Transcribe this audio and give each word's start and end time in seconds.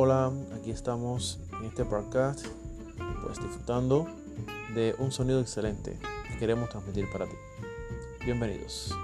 Hola, 0.00 0.32
aquí 0.56 0.70
estamos 0.70 1.40
en 1.58 1.64
este 1.64 1.84
podcast, 1.84 2.46
pues 3.24 3.36
disfrutando 3.42 4.06
de 4.72 4.94
un 5.00 5.10
sonido 5.10 5.40
excelente 5.40 5.98
que 6.28 6.38
queremos 6.38 6.68
transmitir 6.68 7.10
para 7.10 7.26
ti. 7.26 7.34
Bienvenidos. 8.24 8.94